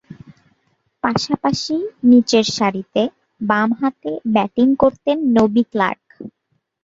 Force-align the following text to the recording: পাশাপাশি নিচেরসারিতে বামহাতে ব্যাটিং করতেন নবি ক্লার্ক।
পাশাপাশি 1.03 1.75
নিচেরসারিতে 2.09 3.03
বামহাতে 3.41 4.11
ব্যাটিং 4.33 4.67
করতেন 4.75 5.17
নবি 5.35 5.63
ক্লার্ক। 5.71 6.05